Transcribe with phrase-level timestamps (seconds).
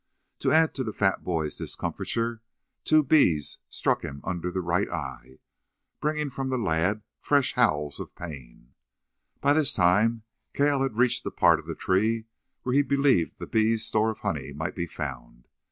[0.39, 2.41] To add to the fat boy's discomfiture
[2.83, 5.37] two bees struck him under the right eye,
[5.99, 8.73] bringing from the lad fresh howls of pain.
[9.41, 10.23] By this time,
[10.55, 12.25] Cale had reached the part of the tree
[12.63, 15.47] where he believed the bees' store of honey might be found.